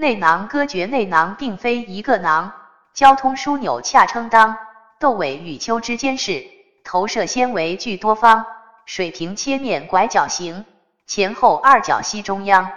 [0.00, 2.52] 内囊割绝，内囊并非一个囊，
[2.94, 4.56] 交通枢纽恰称当。
[5.00, 6.46] 窦尾与丘之间是
[6.84, 8.46] 投射纤维具多方，
[8.86, 10.64] 水平切面拐角形，
[11.08, 12.70] 前后二角隙中央。